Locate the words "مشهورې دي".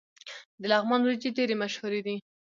1.61-2.15